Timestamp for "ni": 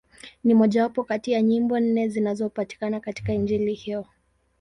0.43-0.53